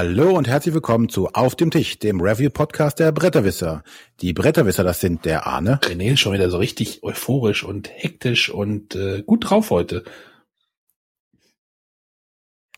[0.00, 3.84] Hallo und herzlich willkommen zu Auf dem Tisch, dem Review-Podcast der Bretterwisser.
[4.22, 5.78] Die Bretterwisser, das sind der Arne.
[5.82, 10.04] René ist schon wieder so richtig euphorisch und hektisch und äh, gut drauf heute.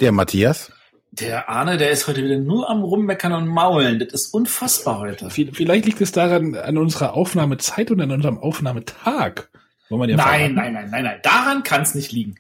[0.01, 0.73] Der Matthias.
[1.13, 4.01] Der Arne, der ist heute wieder nur am Rummeckern und Maulen.
[4.01, 5.31] Das ist unfassbar heute.
[5.31, 9.49] Vielleicht liegt es daran, an unserer Aufnahmezeit und an unserem Aufnahmetag.
[9.91, 11.21] Wollen wir nein, nein, nein, nein, nein.
[11.23, 12.35] Daran kann es nicht liegen.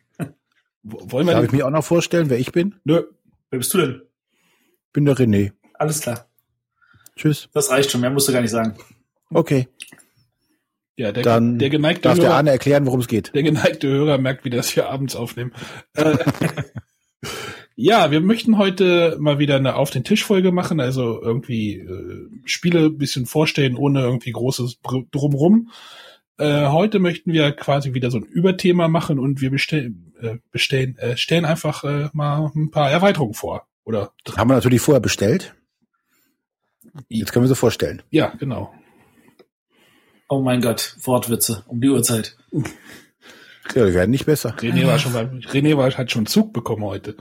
[0.82, 2.74] Wollen wir Darf ich mir auch noch vorstellen, wer ich bin?
[2.82, 3.04] Nö.
[3.50, 4.02] Wer bist du denn?
[4.92, 5.52] Bin der René.
[5.74, 6.26] Alles klar.
[7.16, 7.48] Tschüss.
[7.52, 8.76] Das reicht schon, mehr musst du gar nicht sagen.
[9.30, 9.68] Okay.
[10.96, 13.34] Ja, der, Dann der geneigte darf Hörer, der Arne erklären, worum es geht.
[13.34, 15.52] Der geneigte Hörer merkt, wie das hier abends aufnehmen.
[15.94, 16.18] Äh,
[17.76, 22.28] ja, wir möchten heute mal wieder eine Auf den Tisch Folge machen, also irgendwie äh,
[22.44, 25.70] Spiele bisschen vorstellen, ohne irgendwie großes Drumrum.
[26.38, 30.98] Äh, heute möchten wir quasi wieder so ein Überthema machen und wir bestellen, äh, bestellen,
[30.98, 33.66] äh, stellen einfach äh, mal ein paar Erweiterungen vor.
[33.84, 35.54] Oder haben wir natürlich vorher bestellt.
[37.08, 38.02] Jetzt können wir sie vorstellen.
[38.10, 38.72] Ja, genau.
[40.28, 42.36] Oh mein Gott, Wortwitze um die Uhrzeit.
[43.74, 44.56] Ja, die werden nicht besser.
[44.58, 47.16] René war schon beim, René war, hat schon Zug bekommen heute.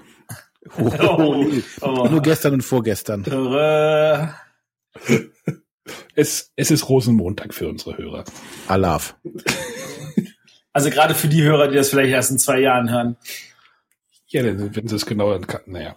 [0.78, 1.46] Oh, oh,
[1.82, 2.08] oh.
[2.08, 3.24] Nur gestern und vorgestern.
[6.16, 8.26] es, es ist Rosenmontag für unsere Hörer.
[8.68, 9.16] Alaf.
[10.74, 13.18] Also gerade für die Hörer, die das vielleicht erst in zwei Jahren hören.
[14.28, 15.96] Ja, wenn sie es genau dann naja.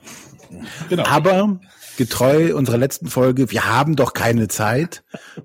[0.88, 1.04] Genau.
[1.04, 1.60] Aber
[1.96, 5.04] getreu unserer letzten Folge, wir haben doch keine Zeit,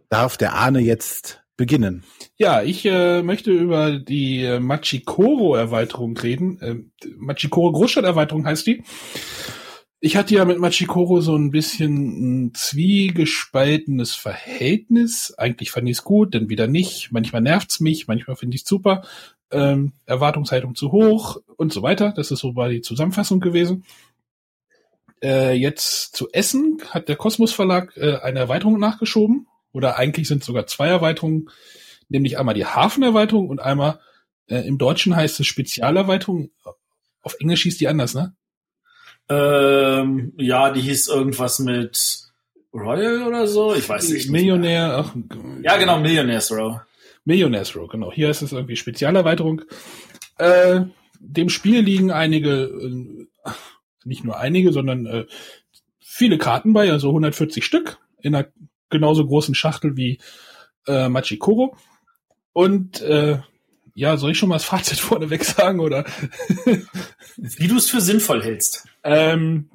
[0.09, 2.03] darf der Arne jetzt beginnen.
[2.37, 6.59] Ja, ich äh, möchte über die äh, Machikoro-Erweiterung reden.
[6.61, 6.75] Äh,
[7.17, 8.81] Machikoro Großstadt-Erweiterung heißt die.
[9.99, 15.33] Ich hatte ja mit Machikoro so ein bisschen ein zwiegespaltenes Verhältnis.
[15.37, 17.11] Eigentlich fand ich es gut, dann wieder nicht.
[17.11, 19.03] Manchmal nervt's mich, manchmal finde ich es super.
[19.51, 22.13] Ähm, Erwartungshaltung zu hoch und so weiter.
[22.15, 23.83] Das ist so bei die Zusammenfassung gewesen.
[25.21, 29.47] Äh, jetzt zu Essen hat der Kosmos Verlag äh, eine Erweiterung nachgeschoben.
[29.71, 31.49] Oder eigentlich sind sogar zwei Erweiterungen
[32.09, 33.99] nämlich einmal die Hafenerweiterung und einmal
[34.47, 36.51] äh, im Deutschen heißt es Spezialerweiterung.
[37.21, 38.35] Auf Englisch hieß die anders, ne?
[39.29, 42.23] Ähm, ja, die hieß irgendwas mit
[42.73, 43.75] Royal oder so.
[43.75, 44.29] Ich weiß nicht.
[44.29, 45.05] Millionär.
[45.05, 45.15] Ach,
[45.61, 46.79] ja, genau, Millionaires Row.
[47.25, 48.11] Millionaires Row, genau.
[48.11, 49.61] Hier ist es irgendwie Spezialerweiterung.
[50.37, 50.81] Äh,
[51.19, 53.27] dem Spiel liegen einige, äh,
[54.05, 55.25] nicht nur einige, sondern äh,
[55.99, 58.47] viele Karten bei, also 140 Stück in einer
[58.89, 60.19] genauso großen Schachtel wie
[60.87, 61.75] äh, Machikoro.
[62.53, 63.39] Und äh,
[63.93, 66.05] ja, soll ich schon mal das Fazit vorneweg sagen oder?
[67.35, 68.87] Wie du es für sinnvoll hältst.
[69.03, 69.69] Ähm,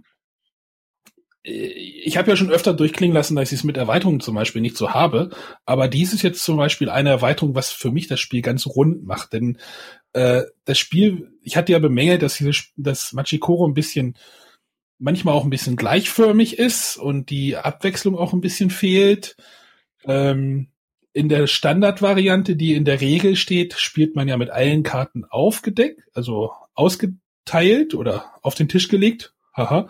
[1.46, 4.78] ich habe ja schon öfter durchklingen lassen, dass ich es mit Erweiterungen zum Beispiel nicht
[4.78, 5.28] so habe,
[5.66, 9.04] aber dies ist jetzt zum Beispiel eine Erweiterung, was für mich das Spiel ganz rund
[9.04, 9.58] macht, denn
[10.14, 14.16] äh, das Spiel, ich hatte ja bemängelt, dass dieses, das Machikoro ein bisschen,
[14.98, 19.36] manchmal auch ein bisschen gleichförmig ist und die Abwechslung auch ein bisschen fehlt.
[20.06, 20.68] Ähm,
[21.12, 26.00] in der Standardvariante, die in der Regel steht, spielt man ja mit allen Karten aufgedeckt,
[26.14, 29.34] also ausgeteilt oder auf den Tisch gelegt.
[29.54, 29.88] Haha.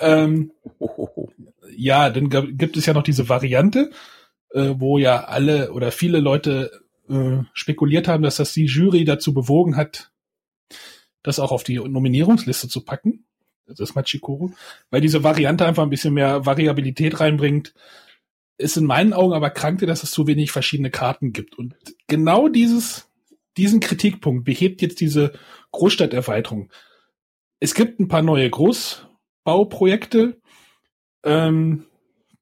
[0.00, 0.52] Ähm,
[1.76, 3.90] ja, dann gibt es ja noch diese Variante,
[4.50, 6.70] äh, wo ja alle oder viele Leute
[7.08, 10.12] äh, spekuliert haben, dass das die Jury dazu bewogen hat,
[11.22, 13.26] das auch auf die Nominierungsliste zu packen.
[13.66, 14.52] Das Machikoro,
[14.90, 17.72] weil diese Variante einfach ein bisschen mehr Variabilität reinbringt
[18.56, 21.58] ist in meinen Augen aber kranke, dass es zu wenig verschiedene Karten gibt.
[21.58, 21.74] Und
[22.06, 23.10] genau dieses,
[23.56, 25.32] diesen Kritikpunkt behebt jetzt diese
[25.72, 26.70] Großstadterweiterung.
[27.60, 28.50] Es gibt ein paar neue
[29.44, 30.40] Großbauprojekte.
[31.22, 31.86] Ähm,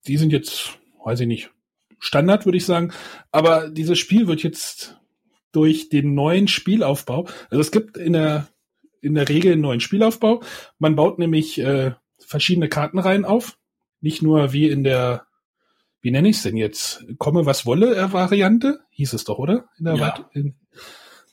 [0.06, 1.50] die sind jetzt, weiß ich nicht,
[1.98, 2.92] Standard, würde ich sagen.
[3.30, 4.98] Aber dieses Spiel wird jetzt
[5.53, 8.48] durch den neuen Spielaufbau, also es gibt in der,
[9.00, 10.42] in der Regel einen neuen Spielaufbau.
[10.78, 13.59] Man baut nämlich äh, verschiedene Kartenreihen auf.
[14.00, 15.27] Nicht nur wie in der
[16.00, 17.04] wie nenne ich es denn jetzt?
[17.18, 19.66] Komme was wolle äh, Variante, hieß es doch, oder?
[19.78, 20.30] In der ja.
[20.32, 20.56] in,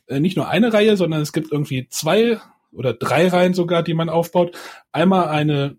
[0.05, 2.39] äh, nicht nur eine Reihe, sondern es gibt irgendwie zwei
[2.71, 4.57] oder drei Reihen sogar, die man aufbaut.
[4.91, 5.77] Einmal eine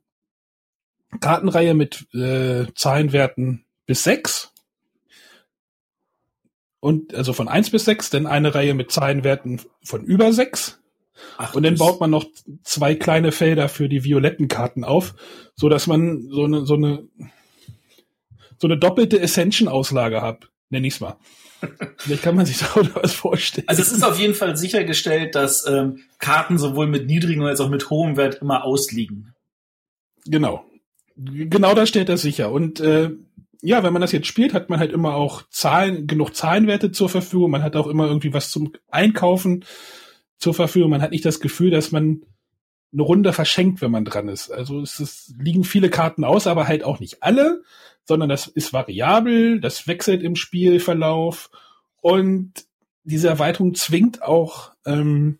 [1.20, 4.52] Kartenreihe mit äh, Zahlenwerten bis sechs.
[6.80, 10.80] Und also von eins bis sechs, dann eine Reihe mit Zahlenwerten von über sechs.
[11.36, 12.24] Ach, und dann baut man noch
[12.62, 15.14] zwei kleine Felder für die violetten Karten auf,
[15.54, 17.06] so dass man so eine, so eine
[18.60, 21.16] so eine doppelte Ascension-Auslage habe, nenne ich's mal.
[21.98, 23.68] Vielleicht kann man sich da was vorstellen.
[23.68, 27.68] Also es ist auf jeden Fall sichergestellt, dass ähm, Karten sowohl mit niedrigem als auch
[27.68, 29.34] mit hohem Wert immer ausliegen.
[30.26, 30.64] Genau.
[31.16, 32.50] Genau da stellt das sicher.
[32.50, 33.10] Und äh,
[33.62, 37.08] ja, wenn man das jetzt spielt, hat man halt immer auch Zahlen, genug Zahlenwerte zur
[37.08, 37.50] Verfügung.
[37.50, 39.64] Man hat auch immer irgendwie was zum Einkaufen
[40.38, 40.90] zur Verfügung.
[40.90, 42.22] Man hat nicht das Gefühl, dass man
[42.92, 44.50] eine Runde verschenkt, wenn man dran ist.
[44.50, 47.62] Also es ist, liegen viele Karten aus, aber halt auch nicht alle,
[48.10, 51.48] sondern das ist variabel, das wechselt im Spielverlauf
[52.00, 52.52] und
[53.04, 55.38] diese Erweiterung zwingt auch ähm,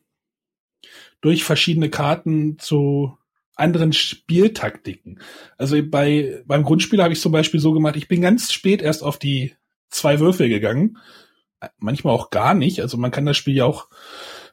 [1.21, 3.19] durch verschiedene Karten zu
[3.57, 5.21] anderen Spieltaktiken.
[5.59, 9.03] Also bei beim Grundspiel habe ich zum Beispiel so gemacht, ich bin ganz spät erst
[9.03, 9.55] auf die
[9.91, 10.99] zwei Würfel gegangen,
[11.79, 12.81] manchmal auch gar nicht.
[12.81, 13.89] Also man kann das Spiel ja auch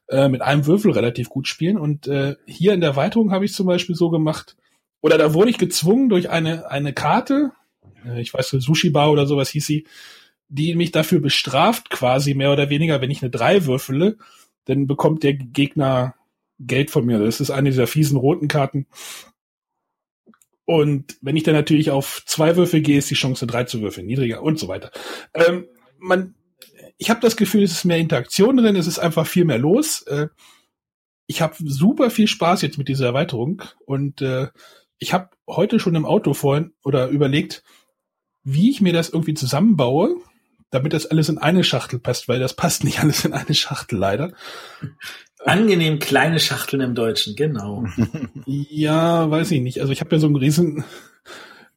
[0.09, 1.77] äh, mit einem Würfel relativ gut spielen.
[1.77, 4.57] Und äh, hier in der Erweiterung habe ich zum Beispiel so gemacht,
[5.01, 7.51] oder da wurde ich gezwungen durch eine eine Karte,
[8.17, 9.87] ich weiß Sushi Bar oder sowas hieß sie,
[10.49, 14.17] die mich dafür bestraft quasi mehr oder weniger, wenn ich eine drei würfele,
[14.65, 16.15] dann bekommt der Gegner
[16.59, 17.19] Geld von mir.
[17.19, 18.87] Das ist eine dieser fiesen roten Karten.
[20.65, 24.05] Und wenn ich dann natürlich auf zwei Würfel gehe, ist die Chance, drei zu würfeln
[24.05, 24.91] niedriger und so weiter.
[25.33, 25.65] Ähm,
[25.97, 26.35] man,
[26.97, 30.01] ich habe das Gefühl, es ist mehr Interaktion drin, es ist einfach viel mehr los.
[30.03, 30.27] Äh,
[31.25, 34.47] ich habe super viel Spaß jetzt mit dieser Erweiterung und äh,
[34.99, 37.63] ich habe heute schon im Auto vorhin oder überlegt,
[38.49, 40.15] wie ich mir das irgendwie zusammenbaue,
[40.69, 43.99] damit das alles in eine Schachtel passt, weil das passt nicht alles in eine Schachtel
[43.99, 44.31] leider.
[45.45, 47.83] Angenehm kleine Schachteln im Deutschen, genau.
[48.45, 49.81] ja, weiß ich nicht.
[49.81, 50.85] Also ich habe ja so einen riesen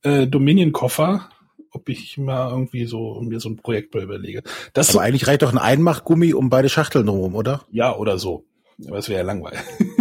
[0.02, 1.28] äh, Dominion-Koffer,
[1.72, 4.44] ob ich mal irgendwie so mir so ein Projekt mal überlege.
[4.72, 7.62] Das Aber so, eigentlich reicht doch ein Einmachgummi um beide Schachteln rum, oder?
[7.72, 8.44] Ja, oder so.
[8.86, 9.58] Aber es wäre ja langweilig.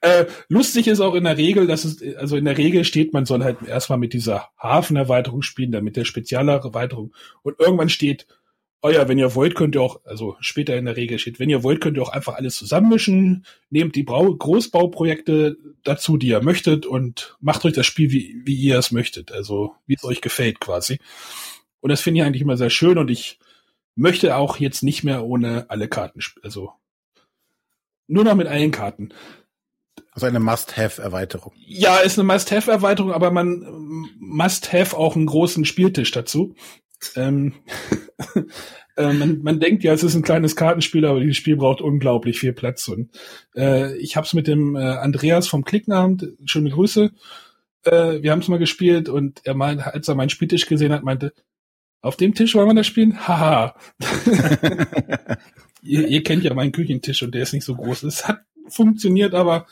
[0.00, 3.26] äh, lustig ist auch in der Regel, dass es, also in der Regel steht, man
[3.26, 8.26] soll halt erstmal mit dieser Hafenerweiterung spielen, dann mit der Spezialerweiterung und irgendwann steht,
[8.84, 11.48] oh ja, wenn ihr wollt, könnt ihr auch, also später in der Regel steht, wenn
[11.48, 16.42] ihr wollt, könnt ihr auch einfach alles zusammenmischen, nehmt die Brau Großbauprojekte dazu, die ihr
[16.42, 20.20] möchtet und macht euch das Spiel, wie, wie ihr es möchtet, also wie es euch
[20.20, 20.98] gefällt quasi.
[21.80, 23.38] Und das finde ich eigentlich immer sehr schön und ich
[23.96, 26.72] möchte auch jetzt nicht mehr ohne alle Karten, also
[28.06, 29.14] nur noch mit allen Karten.
[30.14, 31.52] Also eine Must-Have-Erweiterung.
[31.66, 36.54] Ja, ist eine Must-Have-Erweiterung, aber man must-have auch einen großen Spieltisch dazu.
[37.16, 37.54] Ähm,
[38.96, 42.38] äh, man, man denkt ja, es ist ein kleines Kartenspiel, aber dieses Spiel braucht unglaublich
[42.38, 42.86] viel Platz.
[42.86, 43.10] Und
[43.56, 47.10] äh, ich habe es mit dem äh, Andreas vom Klickenabend, schöne Grüße,
[47.84, 51.02] äh, wir haben es mal gespielt und er meint, als er meinen Spieltisch gesehen hat,
[51.02, 51.32] meinte,
[52.00, 53.26] auf dem Tisch wollen wir das spielen?
[53.26, 53.74] Haha.
[55.82, 58.04] ihr, ihr kennt ja meinen Küchentisch und der ist nicht so groß.
[58.04, 59.66] Es hat funktioniert, aber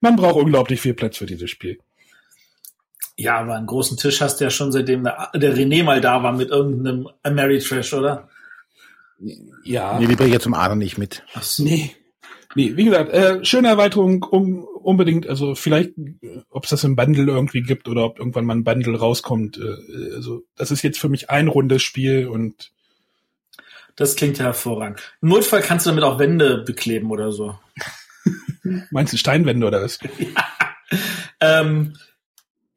[0.00, 1.78] man braucht unglaublich viel Platz für dieses Spiel.
[3.16, 6.22] Ja, aber einen großen Tisch hast du ja schon seitdem der, der René mal da
[6.22, 8.28] war mit irgendeinem Ameritrash, oder?
[9.64, 9.98] Ja.
[9.98, 11.22] Nee, die bringe ich jetzt zum Adern nicht mit.
[11.34, 11.62] Ach so.
[11.62, 11.94] Nee.
[12.54, 15.92] Nee, wie gesagt, äh, schöne Erweiterung, um, unbedingt, also vielleicht,
[16.48, 19.58] ob es das im Bundle irgendwie gibt oder ob irgendwann mal ein Bundle rauskommt.
[19.58, 22.72] Äh, also das ist jetzt für mich ein rundes Spiel und
[23.94, 25.00] das klingt hervorragend.
[25.20, 27.58] Im Notfall kannst du damit auch Wände bekleben oder so.
[28.90, 29.98] Meinst du Steinwände oder was?
[30.18, 31.00] ja.
[31.40, 31.96] Ähm,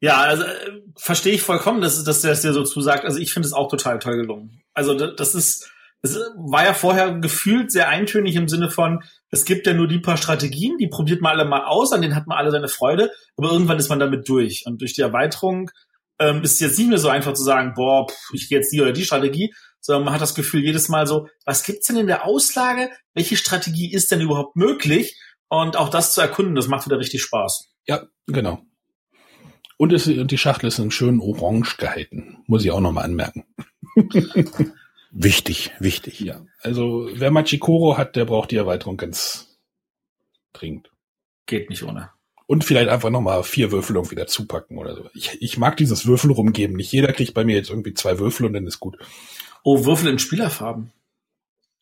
[0.00, 3.04] ja, also äh, verstehe ich vollkommen, dass, dass der es dir so zusagt.
[3.04, 4.62] Also ich finde es auch total toll gelungen.
[4.74, 5.70] Also das ist,
[6.02, 10.00] es war ja vorher gefühlt sehr eintönig im Sinne von, es gibt ja nur die
[10.00, 13.10] paar Strategien, die probiert man alle mal aus, an denen hat man alle seine Freude,
[13.36, 14.64] aber irgendwann ist man damit durch.
[14.66, 15.70] Und durch die Erweiterung
[16.18, 18.72] ähm, ist es jetzt nicht mehr so einfach zu sagen, boah, pff, ich gehe jetzt
[18.72, 21.96] die oder die Strategie, sondern man hat das Gefühl jedes Mal so, was gibt's denn
[21.96, 22.90] in der Auslage?
[23.14, 25.18] Welche Strategie ist denn überhaupt möglich?
[25.48, 27.70] Und auch das zu erkunden, das macht wieder richtig Spaß.
[27.86, 28.62] Ja, genau.
[29.76, 32.38] Und, es, und die Schachtel ist in schön orange gehalten.
[32.46, 33.44] Muss ich auch nochmal anmerken.
[35.10, 36.20] wichtig, wichtig.
[36.20, 39.58] Ja, also wer Machikoro hat, der braucht die Erweiterung ganz
[40.52, 40.90] dringend.
[41.46, 42.10] Geht nicht ohne.
[42.46, 45.08] Und vielleicht einfach nochmal vier Würfel irgendwie dazu packen oder so.
[45.14, 46.76] Ich, ich mag dieses Würfel rumgeben.
[46.76, 48.98] Nicht jeder kriegt bei mir jetzt irgendwie zwei Würfel und dann ist gut.
[49.62, 50.92] Oh, Würfel in Spielerfarben.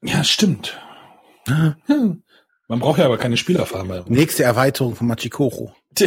[0.02, 0.80] Ja, stimmt.
[1.46, 2.22] Hm.
[2.72, 4.04] Man braucht ja aber keine Spielerfarben.
[4.08, 5.74] Nächste Erweiterung von Machikoro.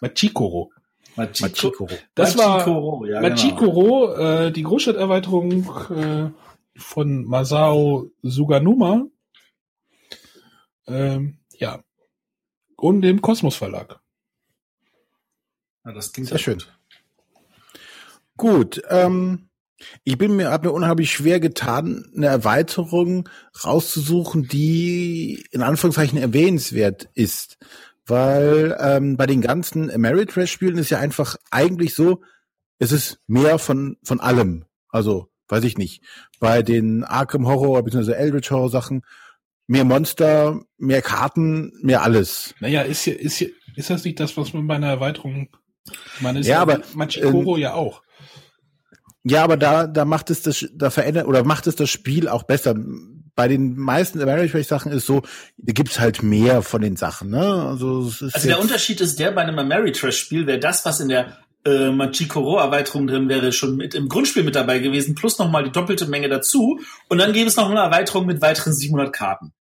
[0.00, 0.72] Machikoro.
[1.14, 1.88] Machikoro.
[2.16, 3.28] Das Machikoro, war ja, genau.
[3.28, 4.40] Machikoro, genau.
[4.40, 5.52] äh, die Großstadterweiterung
[5.94, 6.30] äh,
[6.76, 9.06] von Masao Suganuma.
[10.88, 11.84] Ähm, ja.
[12.74, 14.00] Und dem Kosmos Verlag.
[15.84, 16.60] Ja, das klingt sehr schön.
[18.36, 19.48] Gut, ähm,
[20.04, 23.28] ich bin mir, hab mir unheimlich schwer getan, eine Erweiterung
[23.64, 27.58] rauszusuchen, die in Anführungszeichen erwähnenswert ist
[28.06, 32.22] weil ähm, bei den ganzen Ameritrash-Spielen ist ja einfach eigentlich so,
[32.78, 34.64] es ist mehr von von allem.
[34.88, 36.02] Also weiß ich nicht.
[36.40, 38.12] Bei den Arkham Horror bzw.
[38.12, 39.02] Eldritch Horror Sachen
[39.68, 42.54] mehr Monster, mehr Karten, mehr alles.
[42.60, 45.48] Naja, ist ja ist ja, ist das nicht das, was man bei einer Erweiterung?
[46.20, 48.01] Man ist ja, ja aber Machikoro ähm, ja auch.
[49.24, 52.42] Ja, aber da da macht es das da verändert oder macht es das Spiel auch
[52.42, 52.74] besser.
[53.34, 55.22] bei den meisten Ameritrash Sachen ist so,
[55.56, 57.66] da gibt's halt mehr von den Sachen, ne?
[57.68, 61.00] Also, es ist also der Unterschied ist der bei einem Ameritrash Spiel, wäre das, was
[61.00, 65.38] in der äh, Machikoro Erweiterung drin wäre, schon mit im Grundspiel mit dabei gewesen, plus
[65.38, 69.12] nochmal die doppelte Menge dazu und dann gäbe es noch eine Erweiterung mit weiteren 700
[69.12, 69.52] Karten.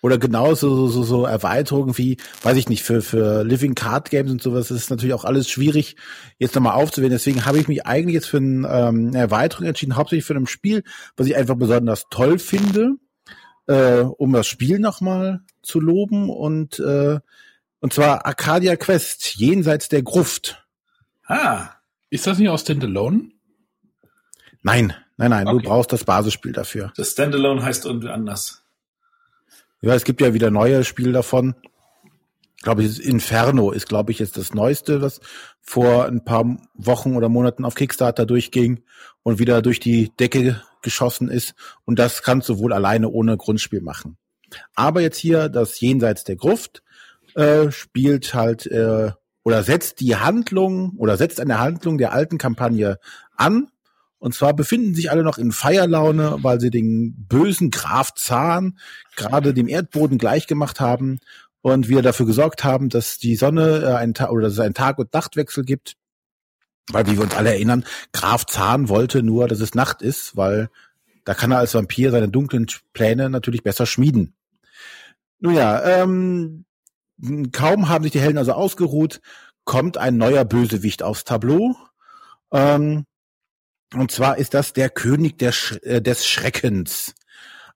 [0.00, 4.30] Oder genauso so, so, so Erweiterungen wie, weiß ich nicht, für, für Living Card Games
[4.30, 5.96] und sowas ist natürlich auch alles schwierig,
[6.38, 7.12] jetzt nochmal aufzuwählen.
[7.12, 10.46] Deswegen habe ich mich eigentlich jetzt für ein, ähm, eine Erweiterung entschieden, hauptsächlich für ein
[10.46, 10.82] Spiel,
[11.16, 12.94] was ich einfach besonders toll finde,
[13.66, 17.18] äh, um das Spiel nochmal zu loben und äh,
[17.80, 20.66] und zwar Arcadia Quest, jenseits der Gruft.
[21.26, 21.68] Ah.
[22.10, 23.30] Ist das nicht aus Standalone?
[24.62, 25.62] Nein, nein, nein, okay.
[25.62, 26.92] du brauchst das Basisspiel dafür.
[26.96, 28.64] Das Standalone heißt irgendwie anders.
[29.80, 31.54] Ja, es gibt ja wieder neue Spiele davon.
[32.56, 35.20] Ich glaube, Inferno ist, glaube ich, jetzt das Neueste, was
[35.60, 38.82] vor ein paar Wochen oder Monaten auf Kickstarter durchging
[39.22, 41.54] und wieder durch die Decke geschossen ist.
[41.84, 44.16] Und das kannst du wohl alleine ohne Grundspiel machen.
[44.74, 46.82] Aber jetzt hier das Jenseits der Gruft
[47.34, 49.10] äh, spielt halt äh,
[49.42, 52.98] oder setzt die Handlung oder setzt eine Handlung der alten Kampagne
[53.36, 53.68] an
[54.26, 58.76] und zwar befinden sich alle noch in Feierlaune, weil sie den bösen Graf Zahn
[59.14, 61.20] gerade dem Erdboden gleichgemacht haben
[61.62, 64.74] und wir dafür gesorgt haben, dass die Sonne äh, ein Tag oder dass es einen
[64.74, 65.94] Tag- und Nachtwechsel gibt.
[66.90, 70.70] Weil, wie wir uns alle erinnern, Graf Zahn wollte nur, dass es Nacht ist, weil
[71.24, 74.34] da kann er als Vampir seine dunklen Pläne natürlich besser schmieden.
[75.38, 76.64] Nun ja, ähm,
[77.52, 79.20] kaum haben sich die Helden also ausgeruht,
[79.62, 81.76] kommt ein neuer Bösewicht aufs Tableau.
[82.50, 83.04] Ähm,
[84.00, 87.14] und zwar ist das der König der Sch äh, des Schreckens.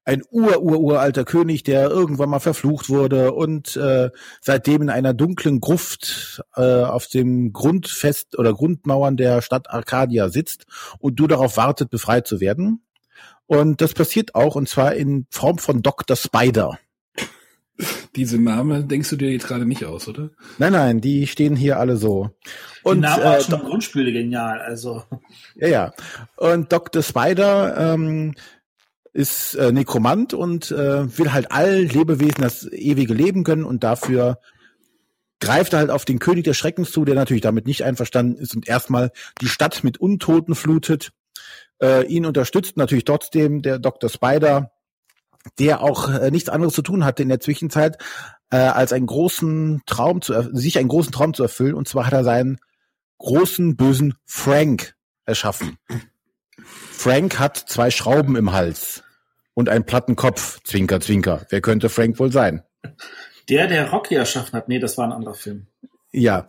[0.04, 4.10] Ein ur-ur-uralter König, der irgendwann mal verflucht wurde und äh,
[4.40, 10.64] seitdem in einer dunklen Gruft äh, auf dem Grundfest oder Grundmauern der Stadt Arcadia sitzt
[10.98, 12.82] und du darauf wartet, befreit zu werden.
[13.46, 16.16] Und das passiert auch, und zwar in Form von Dr.
[16.16, 16.78] Spider.
[18.16, 20.30] Diese Namen denkst du dir jetzt gerade nicht aus, oder?
[20.58, 22.30] Nein, nein, die stehen hier alle so.
[22.82, 25.04] Und die Namen äh, schon im Grundspiel genial, also.
[25.54, 25.92] Ja, ja.
[26.36, 27.02] Und Dr.
[27.02, 28.34] Spider ähm,
[29.12, 34.38] ist äh, Nekromant und äh, will halt all Lebewesen das ewige Leben gönnen und dafür
[35.40, 38.54] greift er halt auf den König des Schreckens zu, der natürlich damit nicht einverstanden ist
[38.54, 41.12] und erstmal die Stadt mit Untoten flutet.
[41.82, 44.10] Äh, ihn unterstützt natürlich trotzdem der Dr.
[44.10, 44.72] Spider,
[45.58, 47.98] der auch äh, nichts anderes zu tun hatte in der Zwischenzeit,
[48.50, 51.74] äh, als einen großen Traum zu sich einen großen Traum zu erfüllen.
[51.74, 52.58] Und zwar hat er seinen
[53.18, 54.94] großen bösen Frank
[55.24, 55.78] erschaffen.
[56.64, 59.02] Frank hat zwei Schrauben im Hals
[59.54, 60.60] und einen platten Kopf.
[60.64, 61.46] Zwinker, zwinker.
[61.48, 62.62] Wer könnte Frank wohl sein?
[63.48, 64.68] Der, der Rocky erschaffen hat.
[64.68, 65.66] Nee, das war ein anderer Film.
[66.12, 66.46] Ja,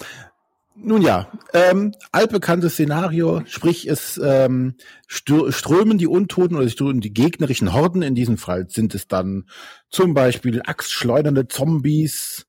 [0.83, 4.75] nun ja, ähm, altbekanntes Szenario, sprich es ähm,
[5.07, 9.47] strömen die Untoten oder strömen die gegnerischen Horden, in diesem Fall sind es dann
[9.89, 12.47] zum Beispiel axtschleudernde Zombies,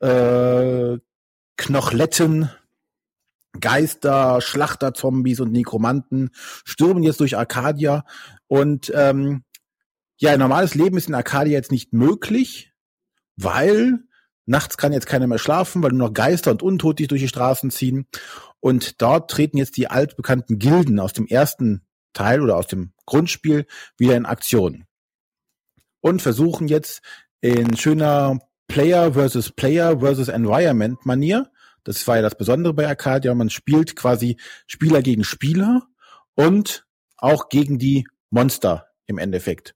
[0.00, 0.98] äh,
[1.56, 2.50] Knochletten,
[3.60, 6.30] Geister, Schlachterzombies und Nekromanten
[6.64, 8.04] stürmen jetzt durch Arcadia.
[8.48, 9.44] Und ähm,
[10.16, 12.72] ja, normales Leben ist in Arcadia jetzt nicht möglich,
[13.36, 14.00] weil
[14.46, 17.70] Nachts kann jetzt keiner mehr schlafen, weil nur noch Geister und Untote durch die Straßen
[17.70, 18.06] ziehen.
[18.60, 21.82] Und dort treten jetzt die altbekannten Gilden aus dem ersten
[22.12, 24.84] Teil oder aus dem Grundspiel wieder in Aktion.
[26.00, 27.02] Und versuchen jetzt
[27.40, 31.50] in schöner Player versus Player versus Environment Manier,
[31.84, 35.82] das war ja das Besondere bei Arcadia, man spielt quasi Spieler gegen Spieler
[36.34, 36.86] und
[37.18, 39.74] auch gegen die Monster im Endeffekt.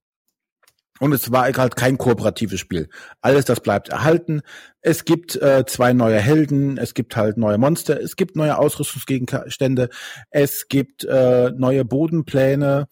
[1.01, 2.89] Und es war halt kein kooperatives Spiel.
[3.21, 4.43] Alles das bleibt erhalten.
[4.81, 9.91] Es gibt äh, zwei neue Helden, es gibt halt neue Monster, es gibt neue Ausrüstungsgegenstände,
[10.31, 12.89] es gibt äh, neue Bodenpläne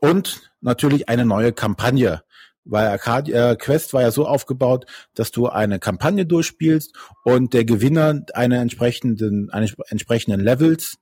[0.00, 2.22] und natürlich eine neue Kampagne.
[2.64, 4.84] Weil Arcadia äh, Quest war ja so aufgebaut,
[5.14, 10.98] dass du eine Kampagne durchspielst und der Gewinner einer entsprechenden, eines entsprechenden Levels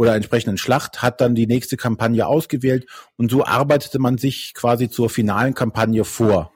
[0.00, 2.86] oder entsprechenden Schlacht, hat dann die nächste Kampagne ausgewählt
[3.18, 6.54] und so arbeitete man sich quasi zur finalen Kampagne vor.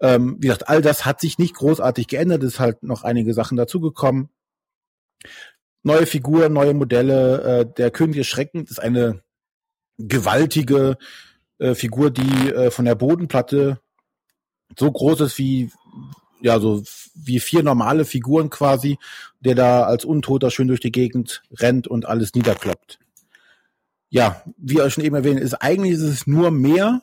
[0.00, 3.34] Ähm, wie gesagt, all das hat sich nicht großartig geändert, es ist halt noch einige
[3.34, 4.30] Sachen dazugekommen.
[5.82, 7.42] Neue Figuren, neue Modelle.
[7.42, 9.22] Äh, der König des Schreckens ist eine
[9.98, 10.96] gewaltige
[11.58, 13.78] äh, Figur, die äh, von der Bodenplatte
[14.74, 15.70] so groß ist wie
[16.40, 16.82] ja, so
[17.14, 18.98] wie vier normale Figuren quasi,
[19.40, 22.98] der da als Untoter schön durch die Gegend rennt und alles niederkloppt.
[24.10, 27.02] Ja, wie euch schon eben erwähnt, ist eigentlich ist es nur mehr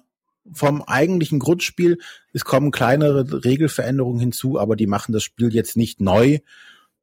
[0.51, 1.99] vom eigentlichen Grundspiel.
[2.33, 6.39] Es kommen kleinere Regelveränderungen hinzu, aber die machen das Spiel jetzt nicht neu.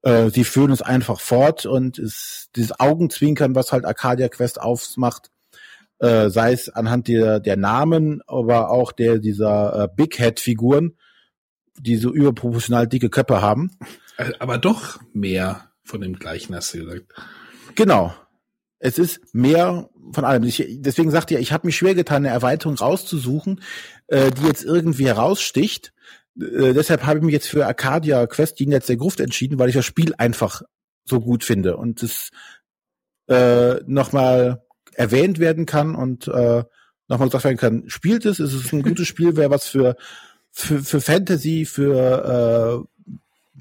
[0.03, 5.31] Äh, sie führen es einfach fort und es, dieses Augenzwinkern, was halt Arcadia Quest aufmacht,
[6.03, 10.97] Äh, sei es anhand der, der Namen, aber auch der dieser äh, Big Head-Figuren,
[11.79, 13.71] die so überproportional dicke Köpfe haben.
[14.17, 17.13] Äh, aber doch mehr von dem gleichen, hast du gesagt.
[17.75, 18.15] Genau.
[18.79, 20.43] Es ist mehr von allem.
[20.43, 23.61] Ich, deswegen sagte ja, ich habe mich schwer getan, eine Erweiterung rauszusuchen,
[24.09, 25.93] äh, die jetzt irgendwie heraussticht.
[26.37, 29.75] Äh, deshalb habe ich mich jetzt für Arcadia Quest Jenseits der Gruft entschieden, weil ich
[29.75, 30.63] das Spiel einfach
[31.05, 32.31] so gut finde und es
[33.29, 34.65] äh, nochmal
[34.95, 36.65] erwähnt werden kann und äh,
[37.09, 39.97] nochmal gesagt werden kann, spielt es, es ist ein gutes Spiel, wäre was für,
[40.53, 43.09] für, für Fantasy, für äh,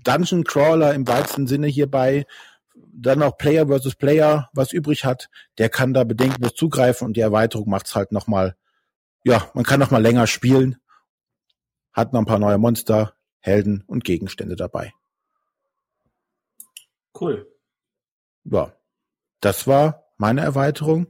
[0.03, 2.25] Dungeon Crawler im weitesten Sinne hierbei,
[2.93, 7.21] dann noch Player versus Player was übrig hat, der kann da bedenkenlos zugreifen und die
[7.21, 8.55] Erweiterung macht's halt nochmal,
[9.23, 10.77] ja, man kann nochmal länger spielen,
[11.93, 14.93] hat noch ein paar neue Monster, Helden und Gegenstände dabei.
[17.19, 17.47] Cool.
[18.43, 18.73] Ja,
[19.39, 21.07] das war meine Erweiterung.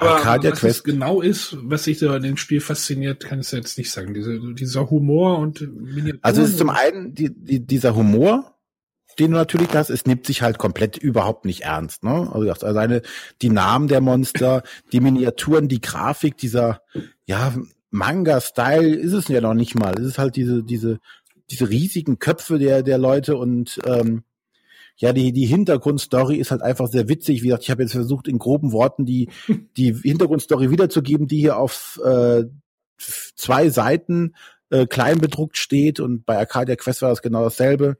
[0.00, 0.76] Aber Arcadia was Quest.
[0.78, 4.14] es genau ist, was sich da in dem Spiel fasziniert, kann ich jetzt nicht sagen.
[4.14, 6.18] Diese, dieser Humor und Miniaturen.
[6.22, 8.54] Also es ist zum einen die, die, dieser Humor,
[9.18, 9.90] den du natürlich hast.
[9.90, 12.04] Es nimmt sich halt komplett überhaupt nicht ernst.
[12.04, 12.30] Ne?
[12.32, 13.02] Also alleine
[13.42, 14.62] die Namen der Monster,
[14.92, 16.82] die Miniaturen, die Grafik, dieser
[17.24, 17.54] ja
[17.90, 19.94] Manga-Style ist es ja noch nicht mal.
[19.98, 20.98] Es ist halt diese diese
[21.50, 24.24] diese riesigen Köpfe der der Leute und ähm,
[24.96, 27.42] ja, die, die Hintergrundstory ist halt einfach sehr witzig.
[27.42, 29.28] Wie gesagt, ich habe jetzt versucht, in groben Worten die,
[29.76, 32.44] die Hintergrundstory wiederzugeben, die hier auf äh,
[32.98, 34.34] zwei Seiten
[34.70, 37.98] äh, klein bedruckt steht und bei Arcadia Quest war das genau dasselbe.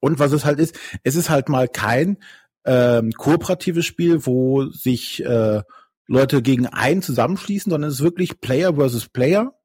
[0.00, 2.18] Und was es halt ist, es ist halt mal kein
[2.66, 5.62] ähm, kooperatives Spiel, wo sich äh,
[6.06, 9.58] Leute gegen einen zusammenschließen, sondern es ist wirklich Player versus Player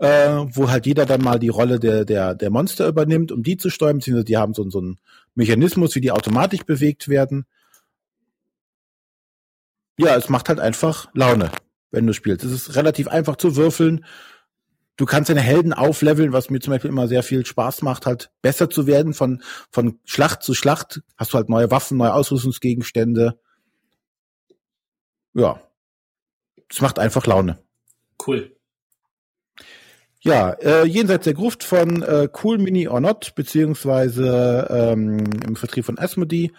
[0.00, 3.58] äh, wo halt jeder dann mal die Rolle der, der, der Monster übernimmt, um die
[3.58, 4.98] zu steuern, beziehungsweise die haben so, so einen
[5.34, 7.46] Mechanismus, wie die automatisch bewegt werden.
[9.98, 11.52] Ja, es macht halt einfach Laune,
[11.90, 12.44] wenn du spielst.
[12.44, 14.06] Es ist relativ einfach zu würfeln.
[14.96, 18.30] Du kannst deine Helden aufleveln, was mir zum Beispiel immer sehr viel Spaß macht, halt
[18.40, 19.12] besser zu werden.
[19.12, 23.38] Von, von Schlacht zu Schlacht hast du halt neue Waffen, neue Ausrüstungsgegenstände.
[25.34, 25.60] Ja.
[26.70, 27.58] Es macht einfach Laune.
[28.26, 28.56] Cool.
[30.22, 35.86] Ja, äh, jenseits der Gruft von äh, Cool Mini or Not, beziehungsweise ähm, im Vertrieb
[35.86, 36.52] von Asmodee.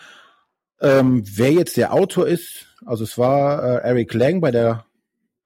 [0.82, 4.86] Ähm, wer jetzt der Autor ist, also es war äh, Eric Lang bei der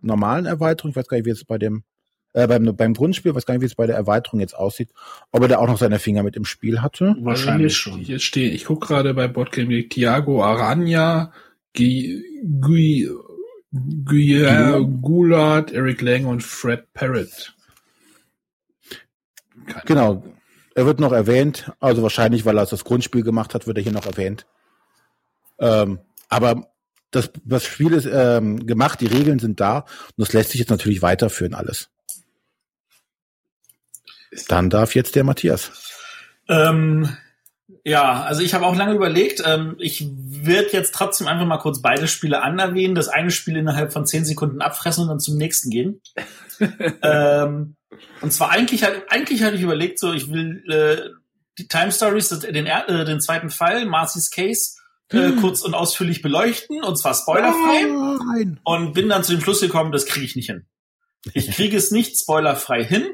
[0.02, 1.84] normalen Erweiterung, ich weiß gar nicht, wie es bei dem
[2.36, 4.90] äh, beim, beim Grundspiel, weiß gar nicht, wie es bei der Erweiterung jetzt aussieht,
[5.32, 7.16] ob er da auch noch seine Finger mit im Spiel hatte.
[7.20, 8.00] Wahrscheinlich schon.
[8.00, 11.32] Hier steht, ich gucke gerade bei Boardgame Thiago Aranya,
[11.76, 12.24] Guy,
[12.62, 13.10] Guy,
[14.06, 14.46] Guy,
[15.02, 17.55] Goulart, Eric Lang und Fred Parrott.
[19.68, 20.24] Keine genau.
[20.76, 23.94] Er wird noch erwähnt, also wahrscheinlich, weil er das Grundspiel gemacht hat, wird er hier
[23.94, 24.46] noch erwähnt.
[25.58, 26.68] Ähm, aber
[27.12, 29.88] das, das Spiel ist ähm, gemacht, die Regeln sind da und
[30.18, 31.90] das lässt sich jetzt natürlich weiterführen alles.
[34.50, 35.72] Dann darf jetzt der Matthias.
[36.50, 37.16] Ähm,
[37.88, 39.44] ja, also ich habe auch lange überlegt.
[39.46, 42.96] Ähm, ich werde jetzt trotzdem einfach mal kurz beide Spiele anerwähnen.
[42.96, 46.02] Das eine Spiel innerhalb von zehn Sekunden abfressen und dann zum nächsten gehen.
[47.04, 47.76] ähm,
[48.22, 51.10] und zwar eigentlich, eigentlich hatte ich überlegt, so ich will äh,
[51.60, 54.78] die Time Stories, den, äh, den zweiten Fall, Marcy's Case,
[55.12, 55.42] äh, hm.
[55.42, 57.84] kurz und ausführlich beleuchten und zwar spoilerfrei.
[57.84, 58.60] Nein.
[58.64, 60.66] Und bin dann zu dem Schluss gekommen, das kriege ich nicht hin.
[61.34, 63.08] Ich kriege es nicht spoilerfrei hin.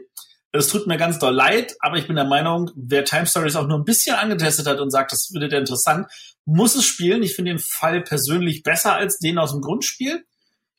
[0.53, 3.67] Es tut mir ganz doll leid, aber ich bin der Meinung, wer Time Stories auch
[3.67, 6.07] nur ein bisschen angetestet hat und sagt, das würde der interessant,
[6.45, 7.23] muss es spielen.
[7.23, 10.25] Ich finde den Fall persönlich besser als den aus dem Grundspiel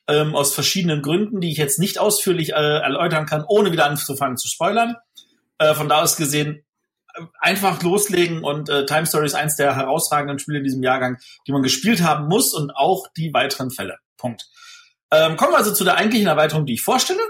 [0.09, 4.37] ähm, aus verschiedenen Gründen, die ich jetzt nicht ausführlich äh, erläutern kann, ohne wieder anzufangen
[4.37, 4.97] zu spoilern.
[5.59, 6.65] Äh, von da aus gesehen,
[7.15, 11.19] äh, einfach loslegen und äh, Time Story ist eins der herausragenden Spiele in diesem Jahrgang,
[11.47, 13.99] die man gespielt haben muss und auch die weiteren Fälle.
[14.17, 14.49] Punkt.
[15.11, 17.21] Ähm, kommen wir also zu der eigentlichen Erweiterung, die ich vorstelle.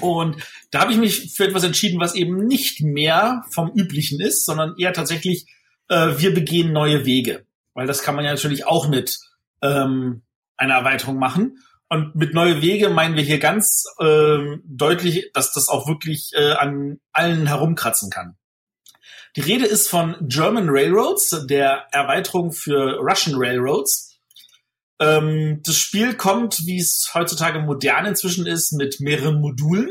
[0.00, 0.36] Und
[0.70, 4.74] da habe ich mich für etwas entschieden, was eben nicht mehr vom Üblichen ist, sondern
[4.76, 5.46] eher tatsächlich,
[5.88, 7.46] äh, wir begehen neue Wege.
[7.74, 9.18] Weil das kann man ja natürlich auch mit
[9.62, 10.22] ähm,
[10.56, 11.58] eine Erweiterung machen.
[11.88, 16.52] Und mit neue Wege meinen wir hier ganz äh, deutlich, dass das auch wirklich äh,
[16.52, 18.36] an allen herumkratzen kann.
[19.36, 24.11] Die Rede ist von German Railroads, der Erweiterung für Russian Railroads.
[25.02, 29.90] Ähm, das Spiel kommt, wie es heutzutage modern inzwischen ist, mit mehreren Modulen.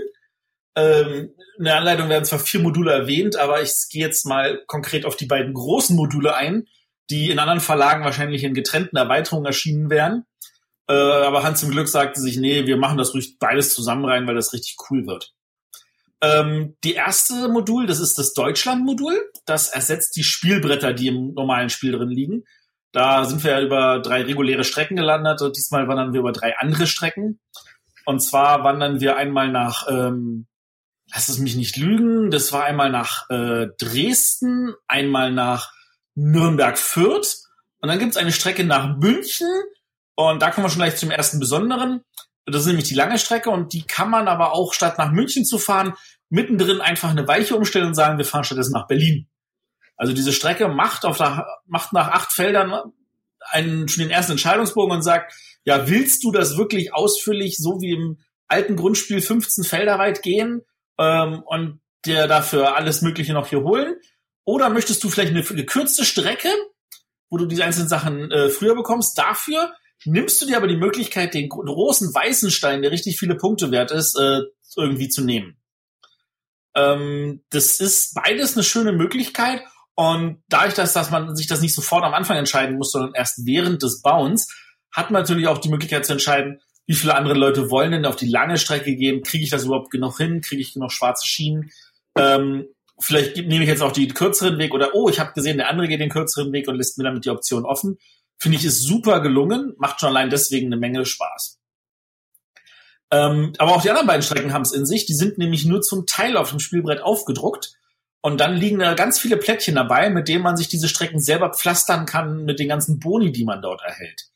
[0.78, 5.06] Ähm, in der Anleitung werden zwar vier Module erwähnt, aber ich gehe jetzt mal konkret
[5.06, 6.65] auf die beiden großen Module ein,
[7.10, 10.24] die in anderen Verlagen wahrscheinlich in getrennten Erweiterungen erschienen wären.
[10.88, 14.28] Äh, aber Hans zum Glück sagte sich, nee, wir machen das ruhig beides zusammen rein,
[14.28, 15.34] weil das richtig cool wird.
[16.21, 19.19] Ähm, die erste Modul, das ist das Deutschland-Modul.
[19.45, 22.45] Das ersetzt die Spielbretter, die im normalen Spiel drin liegen.
[22.92, 26.58] Da sind wir ja über drei reguläre Strecken gelandet und diesmal wandern wir über drei
[26.58, 27.40] andere Strecken.
[28.06, 30.48] Und zwar wandern wir einmal nach, ähm,
[31.14, 35.72] lass es mich nicht lügen, das war einmal nach äh, Dresden, einmal nach
[36.16, 37.38] Nürnberg-Fürth
[37.80, 39.48] und dann gibt's eine Strecke nach München
[40.16, 42.02] und da kommen wir schon gleich zum ersten Besonderen.
[42.46, 45.46] Das ist nämlich die lange Strecke und die kann man aber auch statt nach München
[45.46, 45.94] zu fahren,
[46.30, 49.30] mittendrin einfach eine Weiche umstellen und sagen, wir fahren stattdessen nach Berlin.
[50.02, 52.74] Also diese Strecke macht auf der, macht nach acht Feldern
[53.52, 55.32] einen, schon den ersten Entscheidungsbogen und sagt,
[55.64, 60.64] ja, willst du das wirklich ausführlich so wie im alten Grundspiel 15 Felder weit gehen
[60.98, 63.94] ähm, und dir dafür alles Mögliche noch hier holen?
[64.44, 66.50] Oder möchtest du vielleicht eine gekürzte Strecke,
[67.30, 69.16] wo du diese einzelnen Sachen äh, früher bekommst?
[69.20, 69.72] Dafür
[70.04, 73.92] nimmst du dir aber die Möglichkeit, den großen weißen Stein, der richtig viele Punkte wert
[73.92, 74.40] ist, äh,
[74.76, 75.62] irgendwie zu nehmen.
[76.74, 79.62] Ähm, das ist beides eine schöne Möglichkeit.
[80.02, 83.46] Und dadurch, dass, dass man sich das nicht sofort am Anfang entscheiden muss, sondern erst
[83.46, 84.52] während des Bauens,
[84.92, 88.16] hat man natürlich auch die Möglichkeit zu entscheiden, wie viele andere Leute wollen denn auf
[88.16, 89.22] die lange Strecke gehen?
[89.22, 90.42] Kriege ich das überhaupt genug hin?
[90.42, 91.70] Kriege ich genug schwarze Schienen?
[92.18, 92.66] Ähm,
[93.00, 95.88] vielleicht nehme ich jetzt auch die kürzeren Weg oder oh, ich habe gesehen, der andere
[95.88, 98.00] geht den kürzeren Weg und lässt mir damit die Option offen.
[98.40, 101.60] Finde ich ist super gelungen, macht schon allein deswegen eine Menge Spaß.
[103.12, 105.06] Ähm, aber auch die anderen beiden Strecken haben es in sich.
[105.06, 107.76] Die sind nämlich nur zum Teil auf dem Spielbrett aufgedruckt.
[108.22, 111.52] Und dann liegen da ganz viele Plättchen dabei, mit denen man sich diese Strecken selber
[111.54, 114.30] pflastern kann mit den ganzen Boni, die man dort erhält.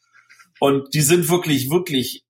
[0.59, 2.25] Und die sind wirklich, wirklich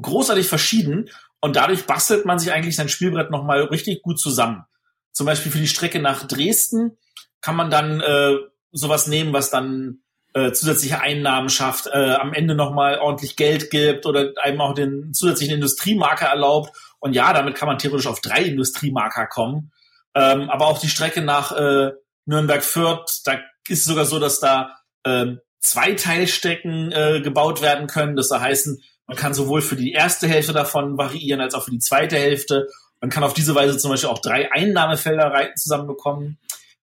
[0.00, 1.10] großartig verschieden.
[1.40, 4.64] Und dadurch bastelt man sich eigentlich sein Spielbrett nochmal richtig gut zusammen.
[5.12, 6.96] Zum Beispiel für die Strecke nach Dresden
[7.42, 8.36] kann man dann äh,
[8.72, 10.00] sowas nehmen, was dann
[10.32, 15.12] äh, zusätzliche Einnahmen schafft, äh, am Ende nochmal ordentlich Geld gibt oder einem auch den
[15.12, 16.76] zusätzlichen Industriemarker erlaubt.
[16.98, 19.70] Und ja, damit kann man theoretisch auf drei Industriemarker kommen.
[20.14, 21.92] Ähm, aber auch die Strecke nach äh,
[22.26, 28.16] Nürnberg-Fürth, da ist es sogar so, dass da äh, zwei Teilstecken äh, gebaut werden können.
[28.16, 28.68] Das heißt,
[29.06, 32.68] man kann sowohl für die erste Hälfte davon variieren, als auch für die zweite Hälfte.
[33.00, 36.38] Man kann auf diese Weise zum Beispiel auch drei Einnahmefelder zusammenbekommen.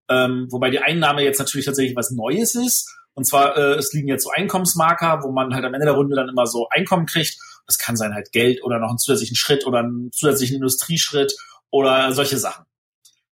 [0.09, 2.95] Ähm, wobei die Einnahme jetzt natürlich tatsächlich was Neues ist.
[3.15, 6.17] Und zwar, äh, es liegen jetzt so Einkommensmarker, wo man halt am Ende der Runde
[6.17, 7.39] dann immer so Einkommen kriegt.
[7.67, 11.35] Das kann sein halt Geld oder noch einen zusätzlichen Schritt oder einen zusätzlichen Industrieschritt
[11.71, 12.65] oder solche Sachen.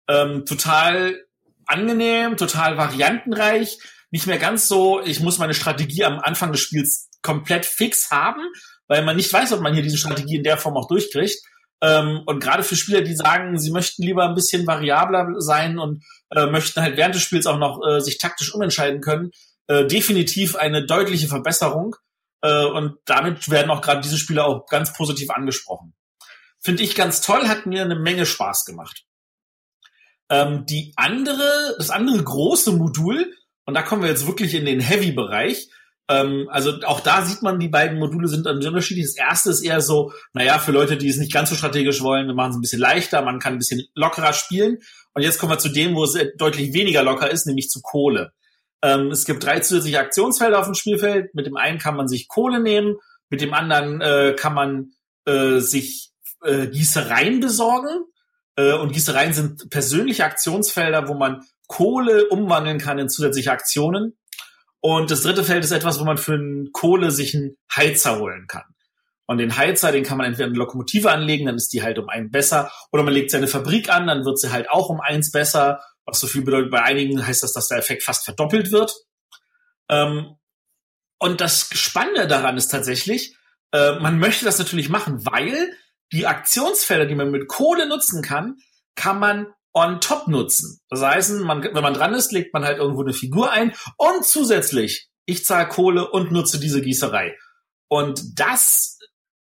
[0.09, 1.25] Ähm, total
[1.67, 3.79] angenehm, total variantenreich.
[4.11, 8.43] Nicht mehr ganz so, ich muss meine Strategie am Anfang des Spiels komplett fix haben,
[8.87, 11.37] weil man nicht weiß, ob man hier diese Strategie in der Form auch durchkriegt.
[11.83, 16.05] Ähm, und gerade für Spieler, die sagen, sie möchten lieber ein bisschen variabler sein und
[16.31, 19.31] äh, möchten halt während des Spiels auch noch äh, sich taktisch umentscheiden können,
[19.67, 21.97] äh, definitiv eine deutliche Verbesserung.
[22.43, 25.95] Äh, und damit werden auch gerade diese Spiele auch ganz positiv angesprochen.
[26.61, 29.05] Finde ich ganz toll, hat mir eine Menge Spaß gemacht.
[30.31, 33.33] Ähm, die andere, das andere große Modul,
[33.67, 35.69] und da kommen wir jetzt wirklich in den Heavy-Bereich,
[36.09, 39.07] ähm, also auch da sieht man, die beiden Module sind unterschiedlich.
[39.07, 42.27] Das erste ist eher so, naja, für Leute, die es nicht ganz so strategisch wollen,
[42.27, 44.79] wir machen es ein bisschen leichter, man kann ein bisschen lockerer spielen.
[45.15, 48.33] Und jetzt kommen wir zu dem, wo es deutlich weniger locker ist, nämlich zu Kohle.
[48.83, 51.35] Ähm, es gibt drei zusätzliche Aktionsfelder auf dem Spielfeld.
[51.35, 52.97] Mit dem einen kann man sich Kohle nehmen,
[53.31, 54.91] mit dem anderen äh, kann man
[55.25, 56.11] äh, sich
[56.43, 58.05] äh, Gießereien besorgen.
[58.57, 64.17] Äh, und Gießereien sind persönliche Aktionsfelder, wo man Kohle umwandeln kann in zusätzliche Aktionen.
[64.81, 66.39] Und das dritte Feld ist etwas, wo man für
[66.73, 68.65] Kohle sich einen Heizer holen kann.
[69.27, 72.11] Und den Heizer, den kann man entweder eine Lokomotive anlegen, dann ist die halt um
[72.11, 75.31] einen besser, oder man legt seine Fabrik an, dann wird sie halt auch um eins
[75.31, 75.81] besser.
[76.05, 78.95] Was so viel bedeutet, bei einigen heißt das, dass der Effekt fast verdoppelt wird.
[79.89, 80.37] Ähm,
[81.19, 83.39] und das Spannende daran ist tatsächlich,
[83.73, 85.73] äh, man möchte das natürlich machen, weil
[86.15, 88.57] die Aktionsfelder, die man mit Kohle nutzen kann,
[88.95, 90.81] kann man on top nutzen.
[90.89, 94.25] Das heißt, man, wenn man dran ist, legt man halt irgendwo eine Figur ein und
[94.25, 97.37] zusätzlich, ich zahle Kohle und nutze diese Gießerei.
[97.89, 98.99] Und das,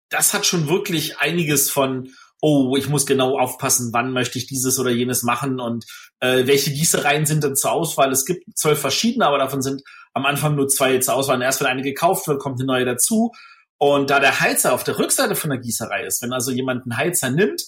[0.08, 4.78] das hat schon wirklich einiges von, oh, ich muss genau aufpassen, wann möchte ich dieses
[4.78, 5.84] oder jenes machen und
[6.20, 8.12] äh, welche Gießereien sind denn zur Auswahl.
[8.12, 9.82] Es gibt zwölf verschiedene, aber davon sind
[10.14, 11.36] am Anfang nur zwei zur Auswahl.
[11.36, 13.32] Und erst wenn eine gekauft wird, kommt eine neue dazu.
[13.82, 16.98] Und da der Heizer auf der Rückseite von der Gießerei ist, wenn also jemand einen
[16.98, 17.62] Heizer nimmt,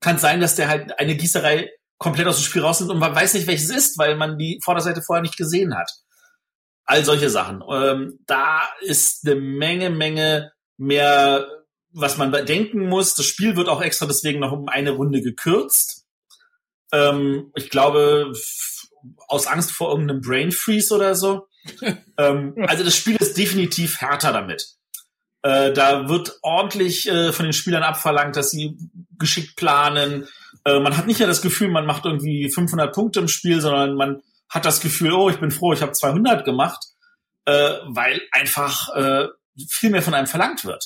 [0.00, 3.34] kann sein, dass der halt eine Gießerei komplett aus dem Spiel rausnimmt und man weiß
[3.34, 5.88] nicht, welches ist, weil man die Vorderseite vorher nicht gesehen hat.
[6.84, 7.62] All solche Sachen.
[7.70, 11.46] Ähm, da ist eine Menge, Menge mehr,
[11.92, 13.14] was man bedenken muss.
[13.14, 16.06] Das Spiel wird auch extra deswegen noch um eine Runde gekürzt.
[16.90, 18.32] Ähm, ich glaube,
[19.28, 21.46] aus Angst vor irgendeinem Brain Freeze oder so.
[22.18, 24.76] ähm, also das Spiel ist definitiv härter damit.
[25.46, 28.76] Äh, da wird ordentlich äh, von den Spielern abverlangt, dass sie
[29.16, 30.26] geschickt planen,
[30.64, 33.94] äh, man hat nicht mehr das Gefühl, man macht irgendwie 500 Punkte im Spiel, sondern
[33.94, 36.84] man hat das Gefühl, oh, ich bin froh, ich habe 200 gemacht.
[37.44, 39.28] äh, weil einfach äh,
[39.70, 40.84] viel mehr von einem verlangt wird.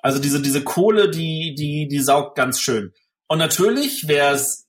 [0.00, 2.92] Also diese, diese Kohle, die, die, die saugt ganz schön.
[3.28, 4.66] Und natürlich, wer es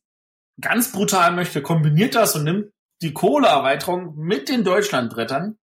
[0.62, 2.68] ganz brutal möchte, kombiniert das und nimmt
[3.02, 5.58] die Kohleerweiterung mit den Deutschlandbrettern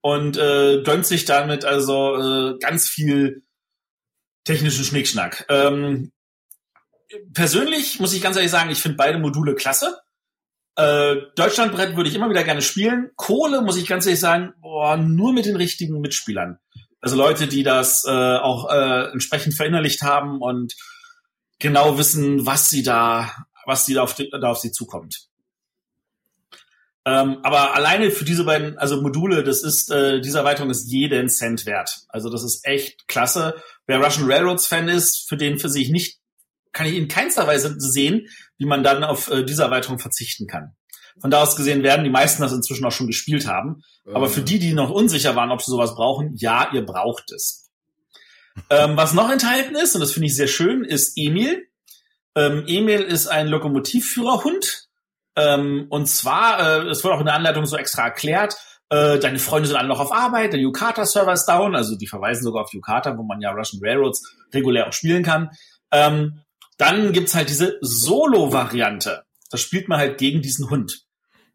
[0.00, 3.42] und äh, gönnt sich damit also äh, ganz viel
[4.44, 5.46] technischen Schnickschnack.
[5.48, 6.12] Ähm,
[7.34, 9.98] persönlich muss ich ganz ehrlich sagen, ich finde beide Module klasse.
[10.76, 13.10] Äh, Deutschlandbrett würde ich immer wieder gerne spielen.
[13.16, 16.58] Kohle muss ich ganz ehrlich sagen, boah, nur mit den richtigen Mitspielern.
[17.00, 20.74] Also Leute, die das äh, auch äh, entsprechend verinnerlicht haben und
[21.58, 23.30] genau wissen, was sie da,
[23.66, 25.27] was sie da auf, da auf sie zukommt.
[27.08, 31.30] Ähm, aber alleine für diese beiden, also Module, das ist, äh, diese Erweiterung ist jeden
[31.30, 32.02] Cent wert.
[32.08, 33.54] Also das ist echt klasse.
[33.86, 36.18] Wer Russian Railroads Fan ist, für den für sich nicht,
[36.72, 40.74] kann ich in keinster Weise sehen, wie man dann auf äh, diese Erweiterung verzichten kann.
[41.18, 43.82] Von da aus gesehen werden die meisten das inzwischen auch schon gespielt haben.
[44.12, 47.70] Aber für die, die noch unsicher waren, ob sie sowas brauchen, ja, ihr braucht es.
[48.68, 51.68] ähm, was noch enthalten ist, und das finde ich sehr schön, ist Emil.
[52.34, 54.87] Ähm, Emil ist ein Lokomotivführerhund,
[55.38, 58.56] ähm, und zwar, äh, es wird auch in der Anleitung so extra erklärt,
[58.90, 62.42] äh, deine Freunde sind alle noch auf Arbeit, der Yukata-Server ist down, also die verweisen
[62.42, 65.50] sogar auf Yukata, wo man ja Russian Railroads regulär auch spielen kann.
[65.92, 66.40] Ähm,
[66.76, 69.22] dann gibt's halt diese Solo-Variante.
[69.50, 71.02] Das spielt man halt gegen diesen Hund.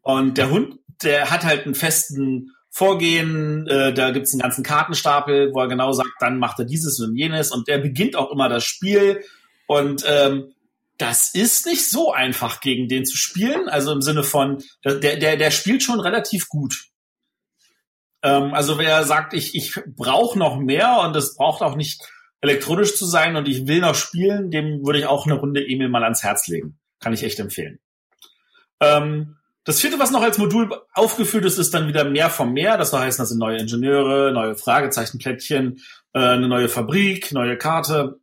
[0.00, 5.52] Und der Hund, der hat halt einen festen Vorgehen, äh, da gibt's einen ganzen Kartenstapel,
[5.52, 8.48] wo er genau sagt, dann macht er dieses und jenes und der beginnt auch immer
[8.48, 9.22] das Spiel
[9.66, 10.53] und ähm,
[10.98, 13.68] das ist nicht so einfach, gegen den zu spielen.
[13.68, 16.84] Also im Sinne von, der, der, der spielt schon relativ gut.
[18.22, 22.02] Ähm, also wer sagt, ich, ich brauche noch mehr und es braucht auch nicht
[22.40, 25.88] elektronisch zu sein und ich will noch spielen, dem würde ich auch eine Runde Emil
[25.88, 26.78] mal ans Herz legen.
[27.00, 27.80] Kann ich echt empfehlen.
[28.80, 32.76] Ähm, das vierte, was noch als Modul aufgeführt ist, ist dann wieder mehr vom Meer.
[32.76, 35.80] Das soll heißen, das sind neue Ingenieure, neue Fragezeichenplättchen,
[36.12, 38.20] äh, eine neue Fabrik, neue Karte.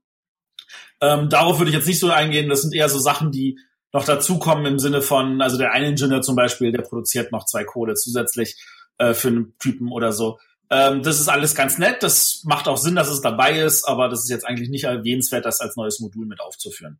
[1.01, 2.49] Ähm, darauf würde ich jetzt nicht so eingehen.
[2.49, 3.59] Das sind eher so Sachen, die
[3.91, 7.63] noch dazukommen im Sinne von, also der eine Ingenieur zum Beispiel, der produziert noch zwei
[7.63, 8.55] Kohle zusätzlich
[8.97, 10.39] äh, für einen Typen oder so.
[10.69, 12.01] Ähm, das ist alles ganz nett.
[12.01, 15.45] Das macht auch Sinn, dass es dabei ist, aber das ist jetzt eigentlich nicht erwähnenswert,
[15.45, 16.99] das als neues Modul mit aufzuführen.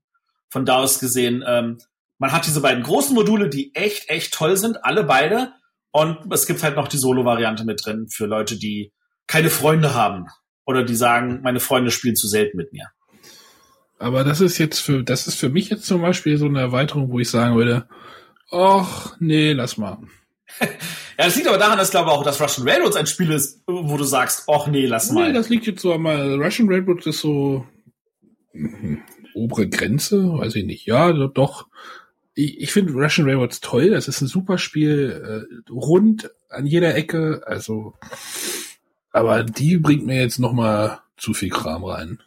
[0.49, 1.77] Von da aus gesehen, ähm,
[2.17, 5.53] man hat diese beiden großen Module, die echt, echt toll sind, alle beide.
[5.91, 8.91] Und es gibt halt noch die Solo-Variante mit drin für Leute, die
[9.27, 10.27] keine Freunde haben
[10.65, 12.87] oder die sagen, meine Freunde spielen zu selten mit mir.
[14.01, 17.11] Aber das ist jetzt für, das ist für mich jetzt zum Beispiel so eine Erweiterung,
[17.11, 17.87] wo ich sagen würde,
[18.49, 19.99] ach, nee, lass mal.
[20.59, 20.67] ja,
[21.17, 23.97] das liegt aber daran, dass ich glaube auch, dass Russian Railroads ein Spiel ist, wo
[23.97, 25.27] du sagst, ach nee, lass mal.
[25.27, 27.67] Nee, das liegt jetzt so einmal, Russian Railroads ist so
[28.53, 28.97] mh,
[29.35, 30.87] obere Grenze, weiß ich nicht.
[30.87, 31.67] Ja, doch.
[32.33, 36.95] Ich, ich finde Russian Railroads toll, das ist ein super Spiel, äh, rund an jeder
[36.95, 37.93] Ecke, also,
[39.11, 42.17] aber die bringt mir jetzt noch mal zu viel Kram rein.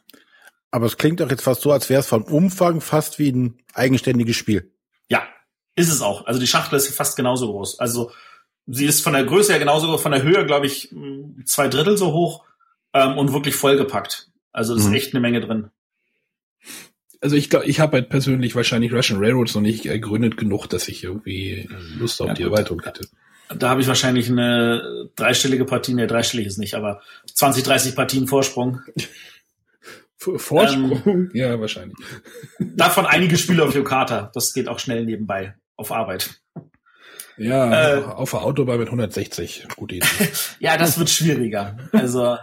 [0.74, 3.62] Aber es klingt doch jetzt fast so, als wäre es vom Umfang fast wie ein
[3.74, 4.72] eigenständiges Spiel.
[5.08, 5.22] Ja,
[5.76, 6.26] ist es auch.
[6.26, 7.78] Also die Schachtel ist fast genauso groß.
[7.78, 8.10] Also
[8.66, 10.92] sie ist von der Größe her genauso groß, von der Höhe, glaube ich,
[11.44, 12.44] zwei Drittel so hoch
[12.92, 14.32] ähm, und wirklich vollgepackt.
[14.50, 14.88] Also es mhm.
[14.88, 15.70] ist echt eine Menge drin.
[17.20, 20.88] Also ich glaube, ich habe halt persönlich wahrscheinlich Russian Railroads noch nicht ergründet genug, dass
[20.88, 21.68] ich irgendwie
[22.00, 23.06] Lust auf ja, die Erweiterung hätte.
[23.56, 27.00] Da habe ich wahrscheinlich eine dreistellige Partie, ne, dreistellig ist nicht, aber
[27.32, 28.80] 20, 30 Partien Vorsprung.
[30.36, 31.02] Vorsprung?
[31.06, 31.96] Ähm, ja, wahrscheinlich.
[32.58, 34.30] Davon einige Spiele auf Yokata.
[34.34, 36.40] Das geht auch schnell nebenbei auf Arbeit.
[37.36, 39.66] Ja, äh, auf der Autobahn mit 160.
[39.76, 40.06] Gute Idee.
[40.60, 41.76] ja, das wird schwieriger.
[41.92, 42.36] Also,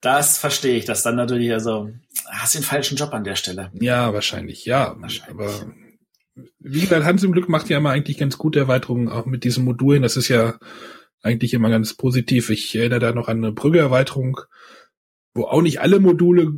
[0.00, 1.90] das verstehe ich, dass dann natürlich, also,
[2.28, 3.70] hast den falschen Job an der Stelle.
[3.74, 4.96] Ja, wahrscheinlich, ja.
[4.98, 5.30] Wahrscheinlich.
[5.30, 5.72] Aber
[6.58, 9.64] wie gesagt, Hans im Glück macht ja immer eigentlich ganz gute Erweiterungen, auch mit diesen
[9.64, 10.02] Modulen.
[10.02, 10.58] Das ist ja
[11.22, 12.50] eigentlich immer ganz positiv.
[12.50, 14.40] Ich erinnere da noch an eine Brügge-Erweiterung,
[15.34, 16.52] wo auch nicht alle Module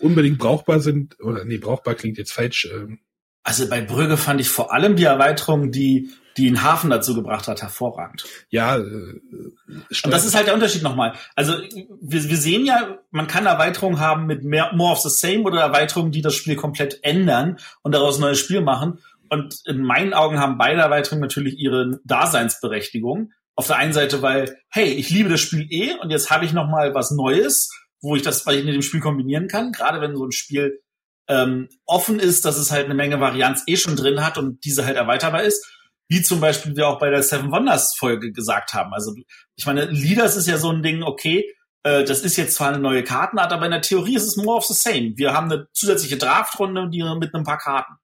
[0.00, 2.68] unbedingt brauchbar sind, oder nee, brauchbar klingt jetzt falsch.
[2.72, 3.00] Ähm.
[3.42, 7.46] Also bei Brügge fand ich vor allem die Erweiterung, die die den Hafen dazu gebracht
[7.48, 8.24] hat, hervorragend.
[8.50, 11.14] Ja, äh, und das ist halt der Unterschied nochmal.
[11.36, 11.54] Also
[12.00, 15.60] wir, wir sehen ja, man kann Erweiterungen haben mit mehr, more of the same oder
[15.60, 18.98] Erweiterungen, die das Spiel komplett ändern und daraus ein neues Spiel machen.
[19.30, 23.32] Und in meinen Augen haben beide Erweiterungen natürlich ihre Daseinsberechtigung.
[23.56, 26.52] Auf der einen Seite, weil, hey, ich liebe das Spiel eh und jetzt habe ich
[26.52, 29.72] noch mal was Neues wo ich das mit dem Spiel kombinieren kann.
[29.72, 30.80] Gerade wenn so ein Spiel
[31.28, 34.84] ähm, offen ist, dass es halt eine Menge Varianz eh schon drin hat und diese
[34.84, 35.64] halt erweiterbar ist.
[36.06, 38.92] Wie zum Beispiel wir auch bei der Seven Wonders Folge gesagt haben.
[38.92, 39.14] Also
[39.56, 41.50] ich meine, Leaders ist ja so ein Ding, okay,
[41.82, 44.58] äh, das ist jetzt zwar eine neue Kartenart, aber in der Theorie ist es more
[44.58, 45.16] of the same.
[45.16, 47.94] Wir haben eine zusätzliche Draftrunde die mit ein paar Karten.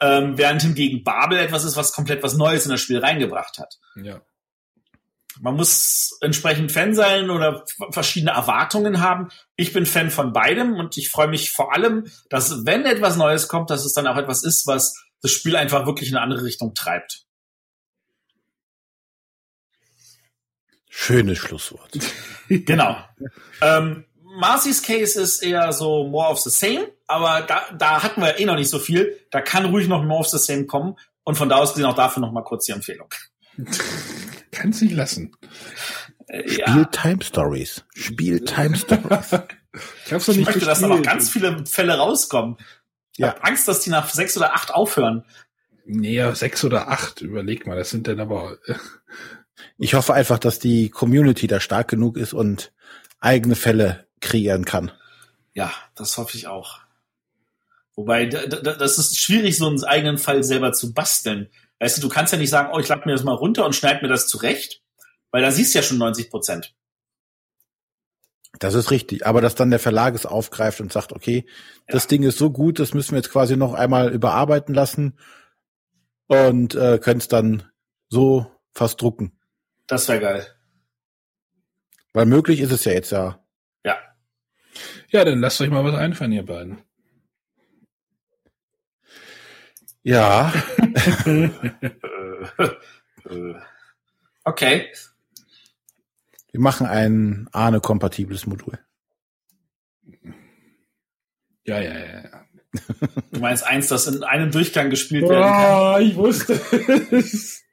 [0.00, 3.74] Ähm, während hingegen Babel etwas ist, was komplett was Neues in das Spiel reingebracht hat.
[3.96, 4.20] Ja.
[5.40, 9.28] Man muss entsprechend Fan sein oder verschiedene Erwartungen haben.
[9.56, 13.48] Ich bin Fan von beidem und ich freue mich vor allem, dass wenn etwas Neues
[13.48, 16.44] kommt, dass es dann auch etwas ist, was das Spiel einfach wirklich in eine andere
[16.44, 17.24] Richtung treibt.
[20.88, 21.96] Schönes Schlusswort.
[22.48, 22.96] genau.
[23.60, 24.04] ähm,
[24.38, 28.44] Marcy's Case ist eher so more of the same, aber da, da hatten wir eh
[28.44, 29.18] noch nicht so viel.
[29.30, 30.96] Da kann ruhig noch more of the same kommen.
[31.24, 33.08] Und von da aus gesehen auch dafür noch mal kurz die Empfehlung.
[34.50, 35.36] Kannst nicht lassen.
[36.26, 36.84] Äh, Spiel ja.
[36.84, 37.84] Time Stories.
[37.94, 39.30] Spiel Time Stories.
[40.06, 42.56] Ich hab's Ich noch nicht möchte, dass da noch ganz viele Fälle rauskommen.
[43.12, 43.28] Ich Ja.
[43.28, 45.24] habe Angst, dass die nach sechs oder acht aufhören.
[45.84, 48.58] Nee, sechs oder acht, überleg mal, das sind dann aber.
[48.66, 48.74] äh,
[49.76, 52.72] Ich hoffe einfach, dass die Community da stark genug ist und
[53.20, 54.90] eigene Fälle kreieren kann.
[55.52, 56.80] Ja, das hoffe ich auch.
[57.94, 61.50] Wobei, da- da- das ist schwierig, so einen eigenen Fall selber zu basteln.
[61.80, 63.74] Weißt du, du kannst ja nicht sagen, oh, ich lade mir das mal runter und
[63.74, 64.82] schneide mir das zurecht,
[65.30, 66.74] weil da siehst du ja schon 90 Prozent.
[68.58, 69.26] Das ist richtig.
[69.26, 71.46] Aber dass dann der Verlag es aufgreift und sagt, okay,
[71.86, 75.18] das Ding ist so gut, das müssen wir jetzt quasi noch einmal überarbeiten lassen
[76.26, 77.70] und äh, können es dann
[78.08, 79.38] so fast drucken.
[79.86, 80.46] Das wäre geil.
[82.12, 83.38] Weil möglich ist es ja jetzt ja.
[83.84, 83.98] Ja.
[85.10, 86.82] Ja, dann lasst euch mal was einfallen, ihr beiden.
[90.08, 90.50] Ja,
[94.44, 94.88] okay.
[96.50, 98.78] wir machen ein Ahne-kompatibles Modul.
[101.66, 102.22] Ja, ja, ja.
[102.22, 102.46] ja.
[103.32, 105.52] Du meinst eins, das in einem Durchgang gespielt werden kann.
[105.52, 106.58] Ah, ich wusste
[107.10, 107.64] es.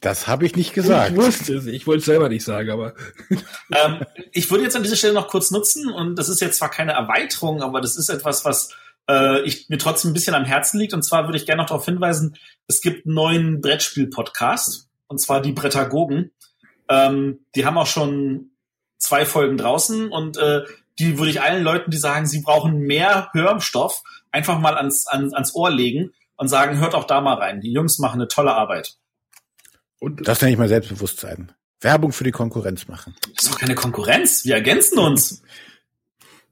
[0.00, 1.10] Das habe ich nicht gesagt.
[1.10, 1.66] Ich wusste es.
[1.66, 2.94] Ich wollte es selber nicht sagen, aber.
[3.74, 6.70] ähm, ich würde jetzt an dieser Stelle noch kurz nutzen und das ist jetzt zwar
[6.70, 8.74] keine Erweiterung, aber das ist etwas, was
[9.08, 10.94] äh, ich, mir trotzdem ein bisschen am Herzen liegt.
[10.94, 12.36] Und zwar würde ich gerne noch darauf hinweisen,
[12.66, 16.30] es gibt einen neuen Brettspiel-Podcast und zwar die Brettagogen.
[16.88, 18.50] Ähm, die haben auch schon
[18.98, 20.62] zwei Folgen draußen und äh,
[20.98, 25.32] die würde ich allen Leuten, die sagen, sie brauchen mehr Hörstoff, einfach mal ans, an,
[25.32, 27.60] ans Ohr legen und sagen, hört auch da mal rein.
[27.60, 28.96] Die Jungs machen eine tolle Arbeit.
[29.98, 31.52] Und Das nenne ich mal Selbstbewusstsein.
[31.80, 33.16] Werbung für die Konkurrenz machen.
[33.34, 34.44] Das ist doch keine Konkurrenz.
[34.44, 35.42] Wir ergänzen uns.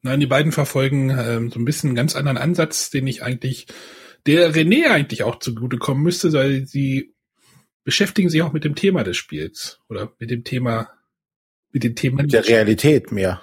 [0.02, 3.66] nein, die beiden verfolgen ähm, so ein bisschen einen ganz anderen Ansatz, den ich eigentlich,
[4.26, 7.14] der René eigentlich auch zugutekommen müsste, weil sie
[7.84, 10.90] beschäftigen sich auch mit dem Thema des Spiels oder mit dem Thema,
[11.72, 13.40] mit den Themen Mit der Realität mehr.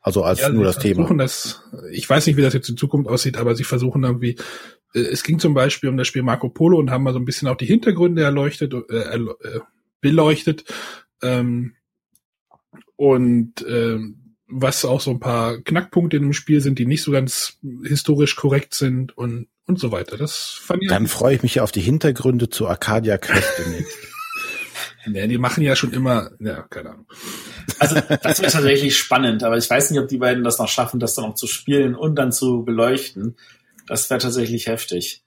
[0.00, 0.96] Also als Ja, nur das Thema.
[0.96, 1.62] versuchen Das,
[1.92, 4.36] ich weiß nicht, wie das jetzt in Zukunft aussieht, aber sie versuchen irgendwie,
[4.94, 7.24] äh, es ging zum Beispiel um das Spiel Marco Polo und haben mal so ein
[7.24, 9.60] bisschen auch die Hintergründe erleuchtet, äh, äh,
[10.00, 10.64] beleuchtet.
[11.22, 11.76] Ähm,
[12.96, 14.21] und ähm,
[14.52, 18.36] was auch so ein paar Knackpunkte in dem Spiel sind, die nicht so ganz historisch
[18.36, 20.16] korrekt sind und und so weiter.
[20.16, 20.88] Das fand ich.
[20.88, 23.96] Dann freue ich mich auf die Hintergründe zu Arcadia Quest demnächst.
[25.06, 27.06] ja, die machen ja schon immer, ja, keine Ahnung.
[27.78, 31.00] Also das wäre tatsächlich spannend, aber ich weiß nicht, ob die beiden das noch schaffen,
[31.00, 33.36] das dann auch zu spielen und dann zu beleuchten.
[33.86, 35.22] Das wäre tatsächlich heftig.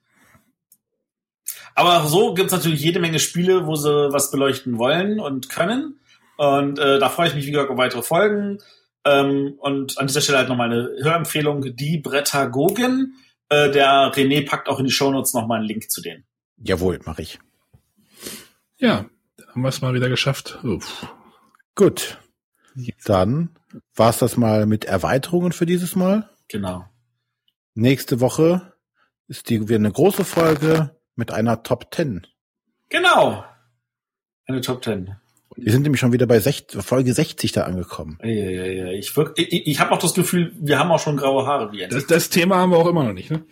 [1.74, 5.98] Aber so gibt es natürlich jede Menge Spiele, wo sie was beleuchten wollen und können.
[6.36, 8.58] Und äh, da freue ich mich, wie gesagt, auf weitere Folgen.
[9.06, 13.14] Ähm, und an dieser Stelle halt nochmal eine Hörempfehlung, die Brettagogen.
[13.48, 16.24] Äh, der René packt auch in die Shownotes nochmal einen Link zu denen.
[16.58, 17.38] Jawohl, mache ich.
[18.78, 19.06] Ja,
[19.48, 20.58] haben wir es mal wieder geschafft.
[20.64, 21.06] Uff.
[21.76, 22.18] Gut.
[23.04, 23.50] Dann
[23.94, 26.28] war's das mal mit Erweiterungen für dieses Mal.
[26.48, 26.84] Genau.
[27.74, 28.72] Nächste Woche
[29.28, 32.26] ist die wieder eine große Folge mit einer Top 10.
[32.88, 33.44] Genau.
[34.46, 35.16] Eine Top Ten.
[35.56, 38.18] Wir sind nämlich schon wieder bei sech- Folge 60 da angekommen.
[38.22, 38.86] Ja, ja, ja.
[38.92, 42.06] Ich, ich, ich habe auch das Gefühl, wir haben auch schon graue Haare wie Das,
[42.06, 43.44] das Thema haben wir auch immer noch nicht, ne?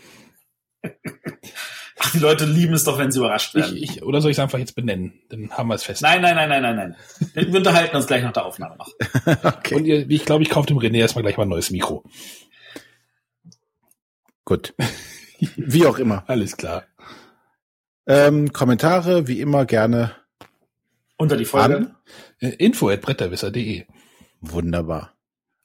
[1.99, 3.77] Ach, die Leute lieben es doch, wenn sie überrascht Ich, werden.
[3.79, 5.15] ich, oder soll ich es einfach jetzt benennen?
[5.31, 6.03] Dann haben wir es fest.
[6.03, 6.97] nein, nein, nein, nein, nein, nein.
[7.51, 8.89] Wir unterhalten uns gleich nach der Aufnahme noch.
[9.45, 9.75] Okay.
[9.77, 12.05] Und ihr, ich glaube, ich kaufe dem René erstmal gleich mal ein neues Mikro.
[14.45, 14.75] Gut.
[15.57, 16.25] Wie auch immer.
[16.29, 16.85] Alles klar.
[18.07, 20.13] Ähm, Kommentare, wie immer gerne
[21.25, 21.77] Unter die Folge.
[21.77, 21.97] an.
[22.39, 23.85] Äh, Info at bretterwisser.de.
[24.41, 25.15] Wunderbar.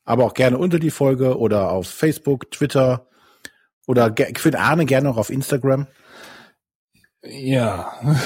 [0.05, 3.07] Aber auch gerne unter die Folge oder auf Facebook, Twitter
[3.85, 5.87] oder ich finde Arne gerne auch auf Instagram.
[7.23, 7.99] Ja.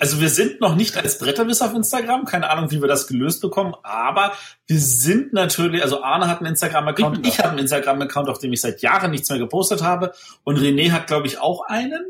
[0.00, 2.24] Also wir sind noch nicht als Bretterwiss auf Instagram.
[2.24, 3.76] Keine Ahnung, wie wir das gelöst bekommen.
[3.84, 4.32] Aber
[4.66, 7.24] wir sind natürlich, also Arne hat einen Instagram-Account.
[7.24, 10.12] Ich Ich habe einen Instagram-Account, auf dem ich seit Jahren nichts mehr gepostet habe.
[10.42, 12.04] Und René hat, glaube ich, auch einen.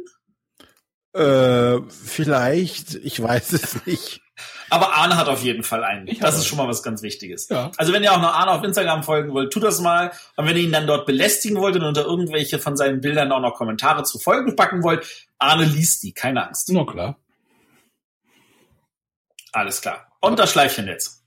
[1.12, 4.21] Äh, vielleicht, ich weiß es nicht.
[4.70, 6.06] Aber Arne hat auf jeden Fall einen.
[6.06, 7.48] Ich das ist schon mal was ganz Wichtiges.
[7.48, 7.70] Ja.
[7.76, 10.12] Also wenn ihr auch noch Arne auf Instagram folgen wollt, tut das mal.
[10.36, 13.40] Und wenn ihr ihn dann dort belästigen wollt und unter irgendwelche von seinen Bildern auch
[13.40, 15.06] noch Kommentare zu Folgen packen wollt,
[15.38, 16.70] Arne liest die, keine Angst.
[16.72, 17.18] Na klar.
[19.52, 20.06] Alles klar.
[20.20, 21.22] Und das Schleifchen jetzt.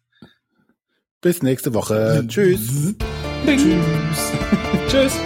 [1.21, 2.25] Bis nächste Woche.
[2.27, 2.95] Tschüss.
[3.45, 4.31] Tschüss.
[4.89, 5.19] Tschüss.